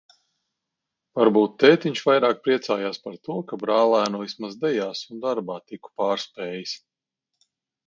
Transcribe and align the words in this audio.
Varbūt 1.19 1.51
tētiņš 1.63 2.01
vairāk 2.07 2.39
priecājās 2.47 2.97
par 3.05 3.19
to, 3.29 3.37
ka 3.53 3.61
brālēnu 3.65 4.23
vismaz 4.25 4.57
dejās 4.65 5.05
un 5.13 5.23
darbā 5.29 5.61
tiku 5.71 5.95
pārspējis. 6.03 6.77